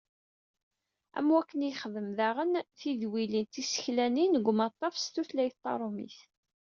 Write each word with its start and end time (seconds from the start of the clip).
Am 1.17 1.27
wakken 1.33 1.61
i 1.63 1.69
yexdem 1.69 2.09
daɣen 2.17 2.51
tidwilin 2.79 3.45
tiseklanin 3.53 4.31
deg 4.37 4.45
umaṭṭaf 4.51 4.95
s 4.99 5.05
tutlayt 5.13 5.57
tarumit. 5.63 6.17